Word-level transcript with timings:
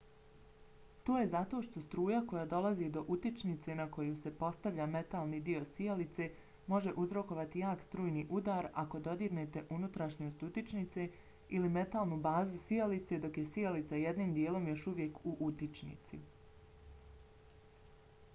to 1.07 1.15
je 1.17 1.25
zato 1.31 1.57
što 1.65 1.81
struja 1.87 2.21
koja 2.29 2.45
dolazi 2.53 2.85
do 2.93 3.03
utičnice 3.15 3.73
na 3.79 3.85
koju 3.97 4.15
se 4.21 4.31
postavlja 4.39 4.85
metalni 4.93 5.41
dio 5.49 5.67
sijalice 5.75 6.29
može 6.75 6.93
uzrokovati 7.03 7.61
jak 7.63 7.83
strujni 7.89 8.23
udar 8.39 8.67
ako 8.85 9.01
dodirnete 9.09 9.63
unutrašnjost 9.77 10.45
utičnice 10.49 11.07
ili 11.59 11.69
metalnu 11.79 12.17
bazu 12.29 12.63
sijalice 12.67 13.19
dok 13.27 13.37
je 13.41 13.43
sijalica 13.53 13.99
jednim 14.05 14.33
dijelom 14.39 14.67
još 14.73 14.87
uvijek 14.95 15.25
u 15.33 15.35
utičnici 15.51 16.19